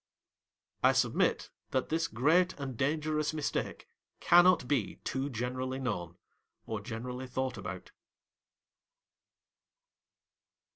[0.81, 3.87] I submit that this great and dangerous mistake
[4.19, 6.17] cannot be too generally known
[6.65, 7.91] or generally thought about.